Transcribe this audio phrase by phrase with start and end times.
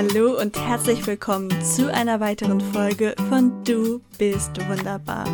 [0.00, 5.26] Hallo und herzlich willkommen zu einer weiteren Folge von Du bist wunderbar.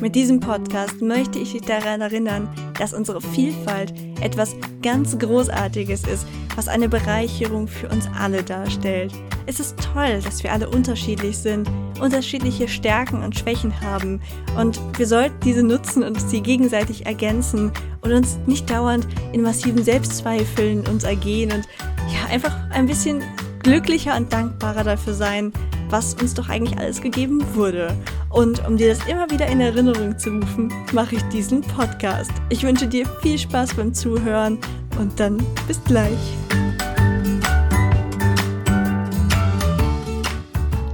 [0.00, 2.48] Mit diesem Podcast möchte ich dich daran erinnern,
[2.78, 6.24] dass unsere Vielfalt etwas ganz Großartiges ist,
[6.54, 9.12] was eine Bereicherung für uns alle darstellt.
[9.46, 11.68] Es ist toll, dass wir alle unterschiedlich sind,
[12.00, 14.20] unterschiedliche Stärken und Schwächen haben
[14.56, 19.82] und wir sollten diese nutzen und sie gegenseitig ergänzen und uns nicht dauernd in massiven
[19.82, 21.66] Selbstzweifeln uns ergehen und
[22.12, 23.24] ja, einfach ein bisschen
[23.62, 25.52] glücklicher und dankbarer dafür sein,
[25.88, 27.94] was uns doch eigentlich alles gegeben wurde.
[28.30, 32.32] Und um dir das immer wieder in Erinnerung zu rufen, mache ich diesen Podcast.
[32.48, 34.58] Ich wünsche dir viel Spaß beim Zuhören
[34.98, 35.36] und dann
[35.66, 36.18] bis gleich.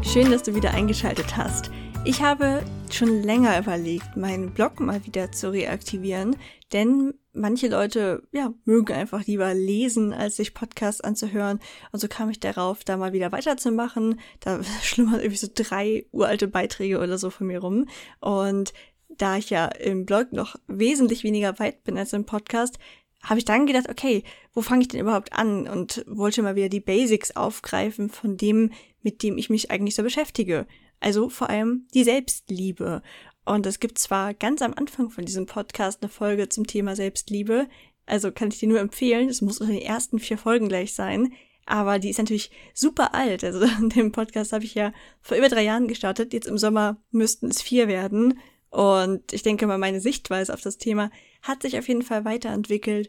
[0.03, 1.71] Schön, dass du wieder eingeschaltet hast.
[2.05, 6.37] Ich habe schon länger überlegt, meinen Blog mal wieder zu reaktivieren,
[6.73, 11.61] denn manche Leute, ja, mögen einfach lieber lesen, als sich Podcasts anzuhören.
[11.93, 14.21] Und so kam ich darauf, da mal wieder weiterzumachen.
[14.41, 17.87] Da schlummern irgendwie so drei uralte Beiträge oder so von mir rum.
[18.21, 18.73] Und
[19.09, 22.79] da ich ja im Blog noch wesentlich weniger weit bin als im Podcast,
[23.23, 25.67] habe ich dann gedacht, okay, wo fange ich denn überhaupt an?
[25.67, 30.03] Und wollte mal wieder die Basics aufgreifen von dem, mit dem ich mich eigentlich so
[30.03, 30.67] beschäftige.
[31.01, 33.03] Also vor allem die Selbstliebe.
[33.49, 37.67] Und es gibt zwar ganz am Anfang von diesem Podcast eine Folge zum Thema Selbstliebe,
[38.05, 41.33] also kann ich dir nur empfehlen, es muss unter den ersten vier Folgen gleich sein,
[41.65, 43.43] aber die ist natürlich super alt.
[43.45, 47.49] Also den Podcast habe ich ja vor über drei Jahren gestartet, jetzt im Sommer müssten
[47.49, 48.39] es vier werden.
[48.69, 51.11] Und ich denke mal, meine Sichtweise auf das Thema
[51.41, 53.09] hat sich auf jeden Fall weiterentwickelt.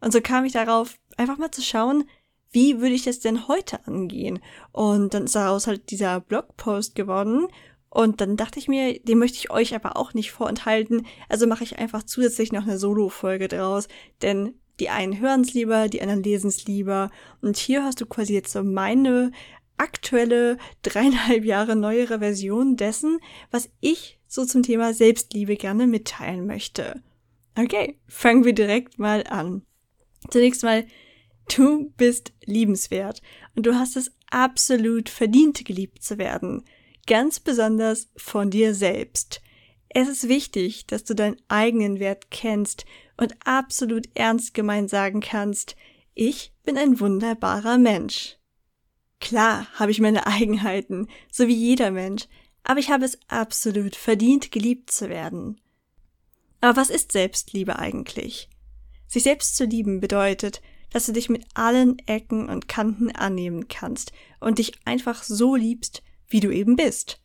[0.00, 2.04] Und so kam ich darauf, einfach mal zu schauen,
[2.52, 4.38] wie würde ich das denn heute angehen?
[4.72, 7.48] Und dann ist daraus halt dieser Blogpost geworden.
[7.94, 11.06] Und dann dachte ich mir, den möchte ich euch aber auch nicht vorenthalten.
[11.28, 13.86] Also mache ich einfach zusätzlich noch eine Solo-Folge draus.
[14.20, 17.12] Denn die einen hören es lieber, die anderen lesen es lieber.
[17.40, 19.30] Und hier hast du quasi jetzt so meine
[19.76, 23.20] aktuelle dreieinhalb Jahre neuere Version dessen,
[23.52, 27.00] was ich so zum Thema Selbstliebe gerne mitteilen möchte.
[27.56, 29.62] Okay, fangen wir direkt mal an.
[30.30, 30.84] Zunächst mal,
[31.54, 33.22] du bist liebenswert
[33.54, 36.64] und du hast es absolut verdient, geliebt zu werden
[37.06, 39.40] ganz besonders von dir selbst.
[39.88, 42.84] Es ist wichtig, dass du deinen eigenen Wert kennst
[43.16, 45.76] und absolut ernst gemeint sagen kannst,
[46.14, 48.36] ich bin ein wunderbarer Mensch.
[49.20, 52.24] Klar habe ich meine Eigenheiten, so wie jeder Mensch,
[52.64, 55.60] aber ich habe es absolut verdient, geliebt zu werden.
[56.60, 58.48] Aber was ist Selbstliebe eigentlich?
[59.06, 64.12] Sich selbst zu lieben bedeutet, dass du dich mit allen Ecken und Kanten annehmen kannst
[64.40, 66.02] und dich einfach so liebst,
[66.34, 67.20] wie du eben bist.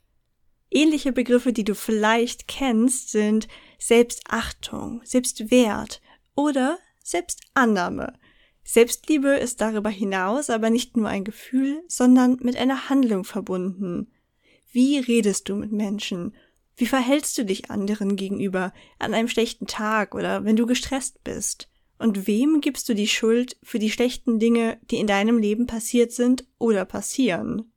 [0.69, 3.47] Ähnliche Begriffe, die du vielleicht kennst, sind
[3.79, 5.99] Selbstachtung, Selbstwert
[6.35, 8.13] oder Selbstannahme.
[8.63, 14.11] Selbstliebe ist darüber hinaus aber nicht nur ein Gefühl, sondern mit einer Handlung verbunden.
[14.71, 16.35] Wie redest du mit Menschen?
[16.77, 21.67] Wie verhältst du dich anderen gegenüber an einem schlechten Tag oder wenn du gestresst bist?
[21.97, 26.11] Und wem gibst du die Schuld für die schlechten Dinge, die in deinem Leben passiert
[26.11, 27.71] sind oder passieren?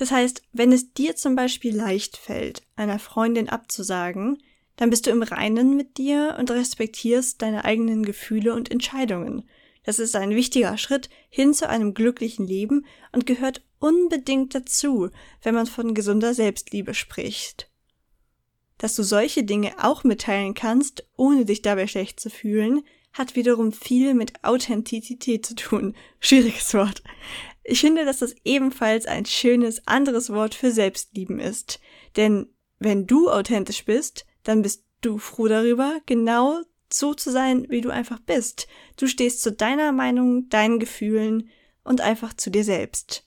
[0.00, 4.42] Das heißt, wenn es dir zum Beispiel leicht fällt, einer Freundin abzusagen,
[4.76, 9.46] dann bist du im Reinen mit dir und respektierst deine eigenen Gefühle und Entscheidungen.
[9.82, 15.10] Das ist ein wichtiger Schritt hin zu einem glücklichen Leben und gehört unbedingt dazu,
[15.42, 17.70] wenn man von gesunder Selbstliebe spricht.
[18.78, 23.72] Dass du solche Dinge auch mitteilen kannst, ohne dich dabei schlecht zu fühlen, hat wiederum
[23.72, 25.94] viel mit Authentizität zu tun.
[26.20, 27.02] Schwieriges Wort.
[27.70, 31.78] Ich finde, dass das ebenfalls ein schönes anderes Wort für Selbstlieben ist.
[32.16, 32.48] Denn
[32.80, 37.90] wenn du authentisch bist, dann bist du froh darüber, genau so zu sein, wie du
[37.90, 38.66] einfach bist.
[38.96, 41.48] Du stehst zu deiner Meinung, deinen Gefühlen
[41.84, 43.24] und einfach zu dir selbst.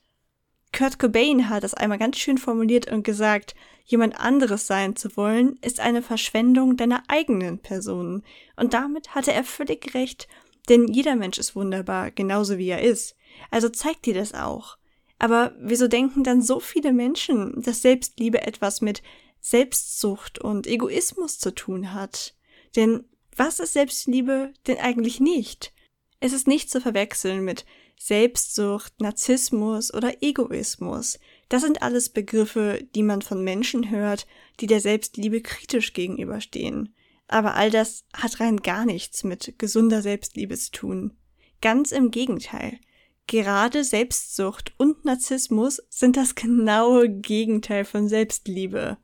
[0.74, 3.56] Kurt Cobain hat das einmal ganz schön formuliert und gesagt,
[3.86, 8.24] jemand anderes sein zu wollen, ist eine Verschwendung deiner eigenen Person.
[8.58, 10.28] Und damit hatte er völlig recht,
[10.68, 13.16] denn jeder Mensch ist wunderbar, genauso wie er ist.
[13.52, 14.78] Also zeigt dir das auch.
[15.20, 19.02] Aber wieso denken dann so viele Menschen, dass Selbstliebe etwas mit
[19.40, 22.36] Selbstsucht und Egoismus zu tun hat?
[22.76, 25.74] Denn was ist Selbstliebe denn eigentlich nicht?
[26.20, 27.66] Es ist nicht zu verwechseln mit
[27.98, 31.20] Selbstsucht, Narzissmus oder Egoismus.
[31.50, 34.28] Das sind alles Begriffe, die man von Menschen hört,
[34.60, 36.94] die der Selbstliebe kritisch gegenüberstehen.
[37.28, 41.18] Aber all das hat rein gar nichts mit gesunder Selbstliebe zu tun.
[41.62, 42.80] Ganz im Gegenteil.
[43.28, 48.98] Gerade Selbstsucht und Narzissmus sind das genaue Gegenteil von Selbstliebe.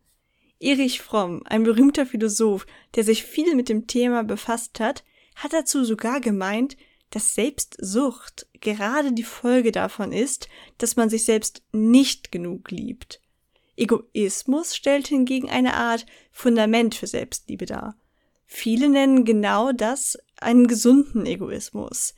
[0.60, 5.04] Erich Fromm, ein berühmter Philosoph, der sich viel mit dem Thema befasst hat,
[5.36, 6.76] hat dazu sogar gemeint,
[7.12, 13.22] dass Selbstsucht gerade die Folge davon ist, dass man sich selbst nicht genug liebt.
[13.78, 17.96] Egoismus stellt hingegen eine Art Fundament für Selbstliebe dar.
[18.46, 22.14] Viele nennen genau das einen gesunden Egoismus.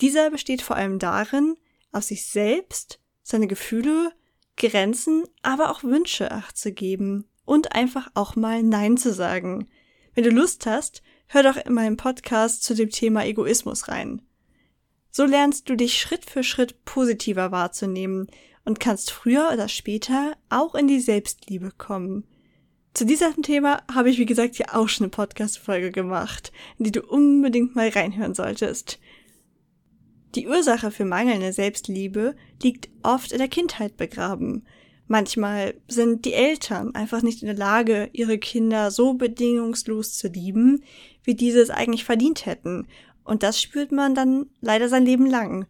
[0.00, 1.56] Dieser besteht vor allem darin,
[1.92, 4.12] auf sich selbst, seine Gefühle,
[4.56, 9.68] Grenzen, aber auch Wünsche acht zu geben und einfach auch mal Nein zu sagen.
[10.14, 14.22] Wenn du Lust hast, hör doch in meinem Podcast zu dem Thema Egoismus rein.
[15.10, 18.26] So lernst du dich Schritt für Schritt positiver wahrzunehmen
[18.64, 22.24] und kannst früher oder später auch in die Selbstliebe kommen.
[22.94, 26.92] Zu diesem Thema habe ich, wie gesagt, ja auch schon eine Podcast-Folge gemacht, in die
[26.92, 29.00] du unbedingt mal reinhören solltest.
[30.34, 34.66] Die Ursache für mangelnde Selbstliebe liegt oft in der Kindheit begraben.
[35.06, 40.82] Manchmal sind die Eltern einfach nicht in der Lage, ihre Kinder so bedingungslos zu lieben,
[41.22, 42.88] wie diese es eigentlich verdient hätten.
[43.22, 45.66] Und das spürt man dann leider sein Leben lang.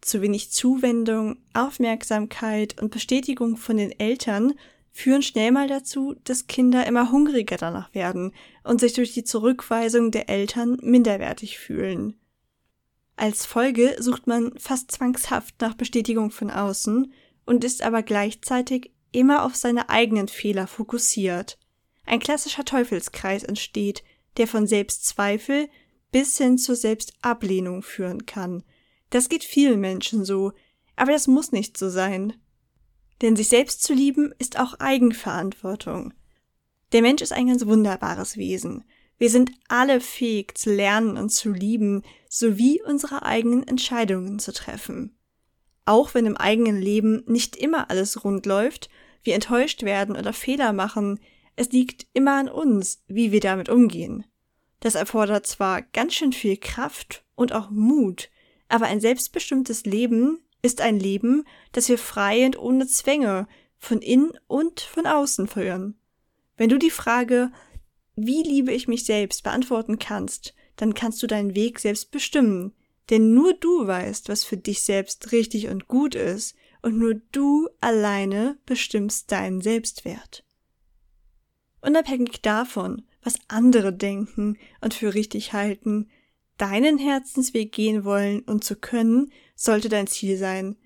[0.00, 4.54] Zu wenig Zuwendung, Aufmerksamkeit und Bestätigung von den Eltern
[4.92, 8.32] führen schnell mal dazu, dass Kinder immer hungriger danach werden
[8.64, 12.14] und sich durch die Zurückweisung der Eltern minderwertig fühlen.
[13.16, 17.12] Als Folge sucht man fast zwangshaft nach Bestätigung von außen
[17.46, 21.58] und ist aber gleichzeitig immer auf seine eigenen Fehler fokussiert.
[22.04, 24.04] Ein klassischer Teufelskreis entsteht,
[24.36, 25.68] der von Selbstzweifel
[26.12, 28.62] bis hin zur Selbstablehnung führen kann.
[29.10, 30.52] Das geht vielen Menschen so,
[30.94, 32.34] aber das muss nicht so sein.
[33.22, 36.12] Denn sich selbst zu lieben ist auch Eigenverantwortung.
[36.92, 38.84] Der Mensch ist ein ganz wunderbares Wesen.
[39.18, 45.18] Wir sind alle fähig zu lernen und zu lieben, sowie unsere eigenen Entscheidungen zu treffen.
[45.86, 48.90] Auch wenn im eigenen Leben nicht immer alles rund läuft,
[49.22, 51.18] wir enttäuscht werden oder Fehler machen,
[51.54, 54.24] es liegt immer an uns, wie wir damit umgehen.
[54.80, 58.28] Das erfordert zwar ganz schön viel Kraft und auch Mut,
[58.68, 63.46] aber ein selbstbestimmtes Leben ist ein Leben, das wir frei und ohne Zwänge
[63.78, 65.98] von innen und von außen führen.
[66.56, 67.52] Wenn du die Frage,
[68.16, 72.74] wie liebe ich mich selbst, beantworten kannst, dann kannst du deinen Weg selbst bestimmen.
[73.10, 77.68] Denn nur du weißt, was für dich selbst richtig und gut ist, und nur du
[77.80, 80.44] alleine bestimmst deinen Selbstwert.
[81.80, 86.08] Unabhängig davon, was andere denken und für richtig halten,
[86.58, 90.76] deinen Herzensweg gehen wollen und zu können, sollte dein Ziel sein,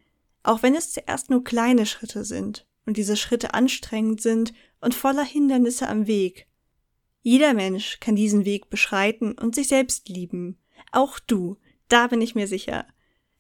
[0.43, 5.25] auch wenn es zuerst nur kleine Schritte sind und diese Schritte anstrengend sind und voller
[5.25, 6.47] Hindernisse am Weg.
[7.23, 10.59] Jeder Mensch kann diesen Weg beschreiten und sich selbst lieben.
[10.93, 11.59] Auch du,
[11.89, 12.87] da bin ich mir sicher.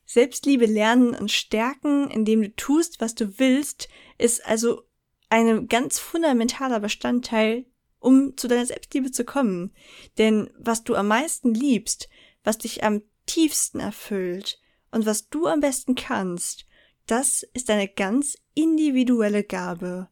[0.05, 3.88] Selbstliebe lernen und stärken, indem du tust, was du willst,
[4.19, 4.82] ist also
[5.29, 7.65] ein ganz fundamentaler Bestandteil,
[8.00, 9.73] um zu deiner Selbstliebe zu kommen.
[10.19, 12.09] Denn was du am meisten liebst,
[12.43, 14.61] was dich am tiefsten erfüllt
[14.91, 16.67] und was du am besten kannst,
[17.06, 20.09] das ist eine ganz individuelle Gabe.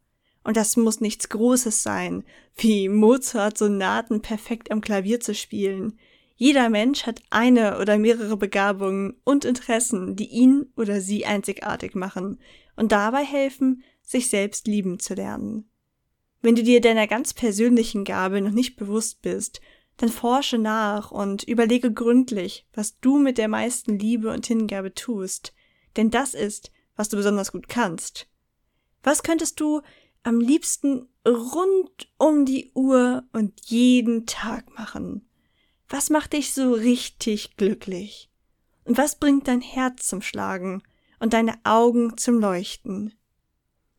[0.49, 2.25] Und das muss nichts Großes sein,
[2.57, 5.99] wie Mozart Sonaten perfekt am Klavier zu spielen.
[6.37, 12.41] Jeder Mensch hat eine oder mehrere Begabungen und Interessen, die ihn oder sie einzigartig machen
[12.77, 15.69] und dabei helfen, sich selbst lieben zu lernen.
[16.41, 19.61] Wenn du dir deiner ganz persönlichen Gabe noch nicht bewusst bist,
[19.99, 25.53] dann forsche nach und überlege gründlich, was du mit der meisten Liebe und Hingabe tust,
[25.99, 28.29] denn das ist, was du besonders gut kannst.
[29.03, 29.83] Was könntest du
[30.29, 35.27] am liebsten rund um die Uhr und jeden Tag machen?
[35.89, 38.31] Was macht dich so richtig glücklich?
[38.85, 40.83] Und was bringt dein Herz zum Schlagen
[41.19, 43.15] und deine Augen zum Leuchten?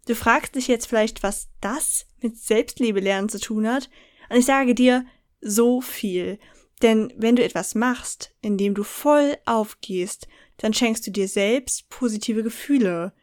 [0.06, 3.90] Du fragst dich jetzt vielleicht, was das mit Selbstliebe lernen zu tun hat,
[4.30, 5.06] und ich sage dir,
[5.42, 6.38] so viel.
[6.84, 11.90] Denn wenn du etwas machst, in dem du voll aufgehst, dann schenkst du dir selbst
[11.90, 13.14] positive Gefühle.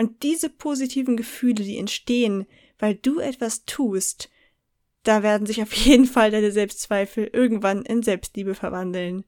[0.00, 2.46] Und diese positiven Gefühle, die entstehen,
[2.78, 4.30] weil du etwas tust,
[5.02, 9.24] da werden sich auf jeden Fall deine Selbstzweifel irgendwann in Selbstliebe verwandeln.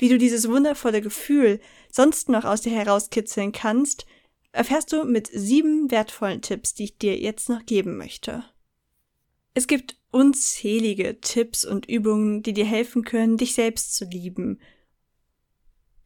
[0.00, 4.04] Wie du dieses wundervolle Gefühl sonst noch aus dir herauskitzeln kannst,
[4.50, 8.42] erfährst du mit sieben wertvollen Tipps, die ich dir jetzt noch geben möchte.
[9.54, 14.60] Es gibt unzählige Tipps und Übungen, die dir helfen können, dich selbst zu lieben.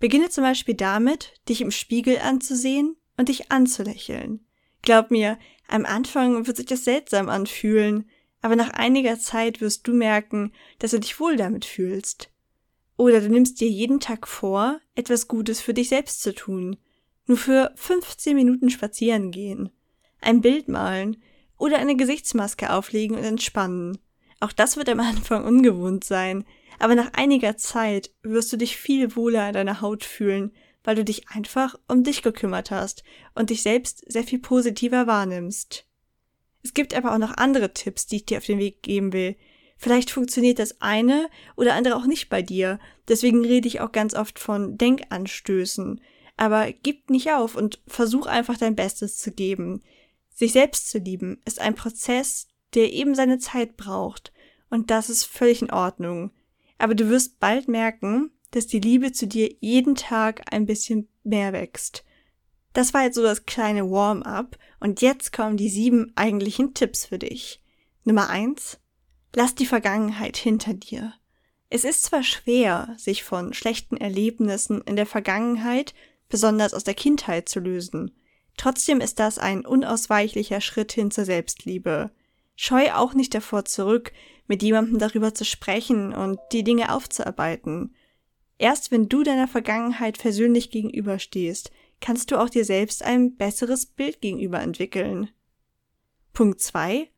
[0.00, 4.44] Beginne zum Beispiel damit, dich im Spiegel anzusehen und dich anzulächeln.
[4.82, 8.08] Glaub mir, am Anfang wird sich das seltsam anfühlen,
[8.40, 12.30] aber nach einiger Zeit wirst du merken, dass du dich wohl damit fühlst.
[12.96, 16.76] Oder du nimmst dir jeden Tag vor, etwas Gutes für dich selbst zu tun.
[17.26, 19.70] Nur für 15 Minuten spazieren gehen.
[20.20, 21.23] Ein Bild malen
[21.58, 23.99] oder eine Gesichtsmaske auflegen und entspannen.
[24.40, 26.44] Auch das wird am Anfang ungewohnt sein,
[26.78, 30.52] aber nach einiger Zeit wirst du dich viel wohler in deiner Haut fühlen,
[30.87, 33.02] weil du dich einfach um dich gekümmert hast
[33.35, 35.85] und dich selbst sehr viel positiver wahrnimmst.
[36.62, 39.37] Es gibt aber auch noch andere Tipps, die ich dir auf den Weg geben will.
[39.76, 42.78] Vielleicht funktioniert das eine oder andere auch nicht bei dir.
[43.09, 46.00] Deswegen rede ich auch ganz oft von Denkanstößen.
[46.37, 49.83] Aber gib nicht auf und versuch einfach dein Bestes zu geben.
[50.33, 54.33] Sich selbst zu lieben ist ein Prozess, der eben seine Zeit braucht.
[54.71, 56.31] Und das ist völlig in Ordnung.
[56.78, 61.52] Aber du wirst bald merken, dass die Liebe zu dir jeden Tag ein bisschen mehr
[61.52, 62.04] wächst.
[62.72, 67.18] Das war jetzt so das kleine Warm-up und jetzt kommen die sieben eigentlichen Tipps für
[67.18, 67.62] dich.
[68.04, 68.78] Nummer eins:
[69.34, 71.14] Lass die Vergangenheit hinter dir.
[71.68, 75.94] Es ist zwar schwer, sich von schlechten Erlebnissen in der Vergangenheit,
[76.28, 78.12] besonders aus der Kindheit, zu lösen.
[78.56, 82.10] Trotzdem ist das ein unausweichlicher Schritt hin zur Selbstliebe.
[82.54, 84.12] Scheu auch nicht davor zurück,
[84.46, 87.94] mit jemandem darüber zu sprechen und die Dinge aufzuarbeiten.
[88.58, 91.70] Erst wenn du deiner Vergangenheit versöhnlich gegenüberstehst,
[92.00, 95.30] kannst du auch dir selbst ein besseres Bild gegenüber entwickeln.
[96.32, 97.08] Punkt 2.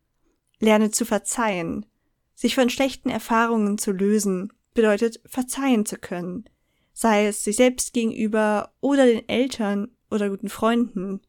[0.60, 1.86] Lerne zu verzeihen.
[2.34, 6.44] Sich von schlechten Erfahrungen zu lösen bedeutet verzeihen zu können,
[6.92, 11.20] sei es sich selbst gegenüber oder den Eltern oder guten Freunden.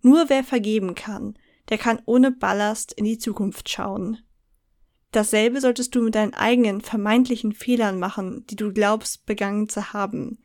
[0.00, 1.38] Nur wer vergeben kann,
[1.68, 4.18] der kann ohne Ballast in die Zukunft schauen.
[5.12, 10.38] Dasselbe solltest du mit deinen eigenen vermeintlichen Fehlern machen, die du glaubst begangen zu haben.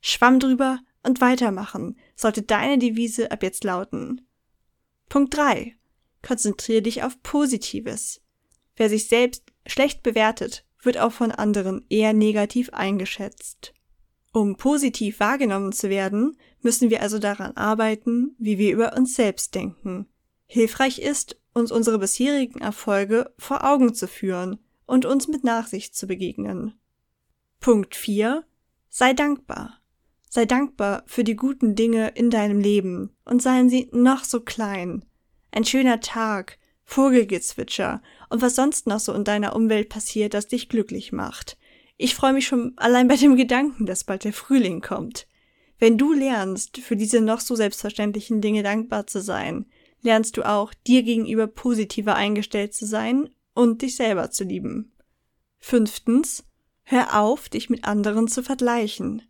[0.00, 4.26] Schwamm drüber und weitermachen sollte deine Devise ab jetzt lauten.
[5.08, 5.76] Punkt 3.
[6.22, 8.20] Konzentriere dich auf Positives.
[8.76, 13.74] Wer sich selbst schlecht bewertet, wird auch von anderen eher negativ eingeschätzt.
[14.32, 19.54] Um positiv wahrgenommen zu werden, müssen wir also daran arbeiten, wie wir über uns selbst
[19.54, 20.08] denken.
[20.46, 26.06] Hilfreich ist, uns unsere bisherigen Erfolge vor Augen zu führen und uns mit Nachsicht zu
[26.06, 26.74] begegnen.
[27.60, 28.44] Punkt 4.
[28.90, 29.80] Sei dankbar.
[30.28, 35.04] Sei dankbar für die guten Dinge in deinem Leben und seien sie noch so klein.
[35.52, 40.68] Ein schöner Tag, Vogelgezwitscher und was sonst noch so in deiner Umwelt passiert, das dich
[40.68, 41.56] glücklich macht.
[41.96, 45.26] Ich freue mich schon allein bei dem Gedanken, dass bald der Frühling kommt.
[45.78, 49.66] Wenn du lernst, für diese noch so selbstverständlichen Dinge dankbar zu sein,
[50.04, 54.92] lernst du auch, dir gegenüber positiver eingestellt zu sein und dich selber zu lieben.
[55.58, 56.44] Fünftens,
[56.82, 59.22] hör auf, dich mit anderen zu vergleichen.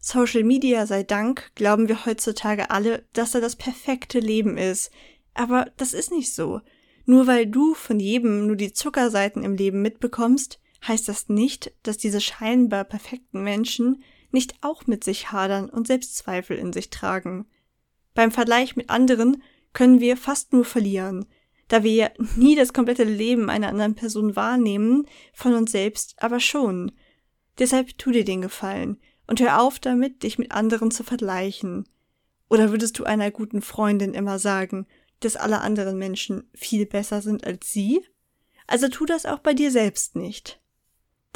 [0.00, 4.90] Social Media sei Dank glauben wir heutzutage alle, dass er das perfekte Leben ist.
[5.34, 6.60] Aber das ist nicht so.
[7.04, 11.98] Nur weil du von jedem nur die Zuckerseiten im Leben mitbekommst, heißt das nicht, dass
[11.98, 17.46] diese scheinbar perfekten Menschen nicht auch mit sich hadern und Selbstzweifel in sich tragen.
[18.14, 19.42] Beim Vergleich mit anderen
[19.78, 21.24] können wir fast nur verlieren,
[21.68, 26.90] da wir nie das komplette Leben einer anderen Person wahrnehmen, von uns selbst aber schon.
[27.60, 31.88] Deshalb tu dir den Gefallen und hör auf damit, dich mit anderen zu vergleichen.
[32.50, 34.88] Oder würdest du einer guten Freundin immer sagen,
[35.20, 38.04] dass alle anderen Menschen viel besser sind als sie?
[38.66, 40.60] Also tu das auch bei dir selbst nicht.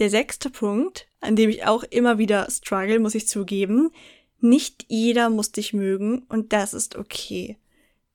[0.00, 3.92] Der sechste Punkt, an dem ich auch immer wieder struggle, muss ich zugeben,
[4.40, 7.56] nicht jeder muss dich mögen und das ist okay.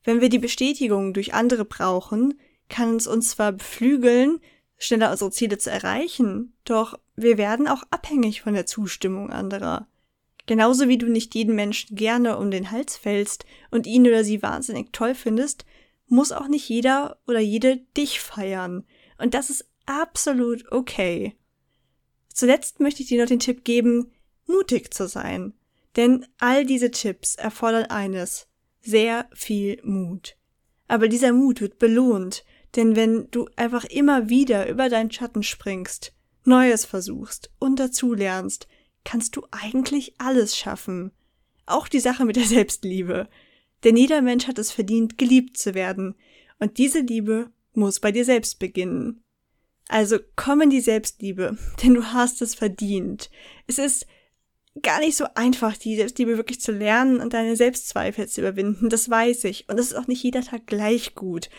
[0.08, 4.40] Wenn wir die Bestätigung durch andere brauchen, kann es uns zwar beflügeln,
[4.78, 9.86] schneller unsere Ziele zu erreichen, doch wir werden auch abhängig von der Zustimmung anderer.
[10.46, 14.42] Genauso wie du nicht jeden Menschen gerne um den Hals fällst und ihn oder sie
[14.42, 15.66] wahnsinnig toll findest,
[16.08, 18.86] muss auch nicht jeder oder jede dich feiern.
[19.18, 21.36] Und das ist absolut okay.
[22.34, 24.14] Zuletzt möchte ich dir noch den Tipp geben,
[24.46, 25.52] mutig zu sein.
[25.98, 28.48] Denn all diese Tipps erfordern eines,
[28.81, 30.38] sehr viel Mut.
[30.88, 36.13] Aber dieser Mut wird belohnt, denn wenn du einfach immer wieder über deinen Schatten springst,
[36.43, 38.67] Neues versuchst und dazulernst,
[39.03, 41.12] kannst du eigentlich alles schaffen.
[41.65, 43.27] Auch die Sache mit der Selbstliebe.
[43.84, 46.15] Denn jeder Mensch hat es verdient, geliebt zu werden.
[46.60, 49.24] Und diese Liebe muss bei dir selbst beginnen.
[49.89, 53.29] Also komm in die Selbstliebe, denn du hast es verdient.
[53.67, 54.05] Es ist
[54.81, 58.89] gar nicht so einfach, die Selbstliebe wirklich zu lernen und deine Selbstzweifel zu überwinden.
[58.89, 59.67] Das weiß ich.
[59.69, 61.50] Und es ist auch nicht jeder Tag gleich gut.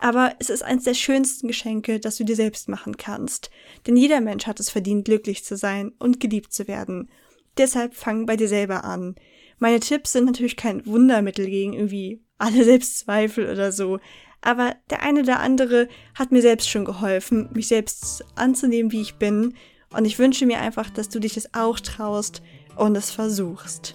[0.00, 3.50] Aber es ist eines der schönsten Geschenke, das du dir selbst machen kannst.
[3.86, 7.10] Denn jeder Mensch hat es verdient, glücklich zu sein und geliebt zu werden.
[7.56, 9.16] Deshalb fang bei dir selber an.
[9.58, 13.98] Meine Tipps sind natürlich kein Wundermittel gegen irgendwie alle Selbstzweifel oder so.
[14.40, 19.16] Aber der eine oder andere hat mir selbst schon geholfen, mich selbst anzunehmen, wie ich
[19.16, 19.54] bin.
[19.90, 22.42] Und ich wünsche mir einfach, dass du dich das auch traust
[22.78, 23.94] und es versuchst.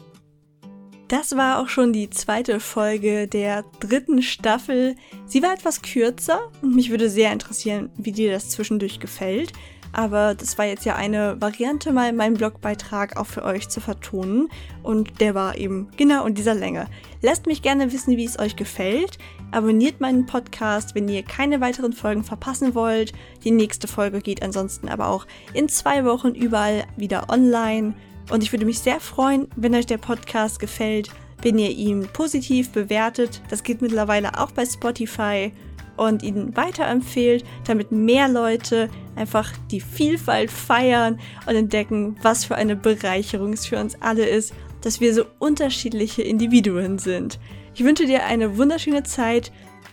[1.07, 4.95] Das war auch schon die zweite Folge der dritten Staffel.
[5.25, 9.53] Sie war etwas kürzer und mich würde sehr interessieren, wie dir das zwischendurch gefällt.
[9.93, 14.49] aber das war jetzt ja eine Variante, mal meinen Blogbeitrag auch für euch zu vertonen
[14.81, 16.87] und der war eben genau in dieser Länge.
[17.21, 19.19] Lasst mich gerne wissen, wie es euch gefällt.
[19.51, 23.13] Abonniert meinen Podcast, wenn ihr keine weiteren Folgen verpassen wollt.
[23.43, 27.93] Die nächste Folge geht ansonsten aber auch in zwei Wochen überall wieder online.
[28.29, 31.09] Und ich würde mich sehr freuen, wenn euch der Podcast gefällt,
[31.41, 33.41] wenn ihr ihn positiv bewertet.
[33.49, 35.51] Das geht mittlerweile auch bei Spotify
[35.97, 42.75] und ihn weiterempfehlt, damit mehr Leute einfach die Vielfalt feiern und entdecken, was für eine
[42.75, 47.39] Bereicherung es für uns alle ist, dass wir so unterschiedliche Individuen sind.
[47.75, 49.51] Ich wünsche dir eine wunderschöne Zeit.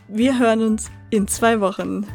[0.09, 2.07] Wir hören uns in zwei Wochen.